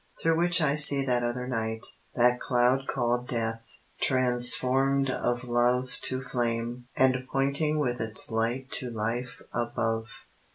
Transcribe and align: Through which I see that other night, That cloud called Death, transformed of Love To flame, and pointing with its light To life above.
Through 0.19 0.39
which 0.39 0.63
I 0.63 0.73
see 0.73 1.05
that 1.05 1.21
other 1.23 1.47
night, 1.47 1.85
That 2.15 2.39
cloud 2.39 2.87
called 2.87 3.27
Death, 3.27 3.67
transformed 3.99 5.11
of 5.11 5.43
Love 5.43 5.97
To 6.01 6.23
flame, 6.23 6.87
and 6.95 7.27
pointing 7.31 7.77
with 7.77 8.01
its 8.01 8.31
light 8.31 8.71
To 8.79 8.89
life 8.89 9.43
above. 9.53 10.07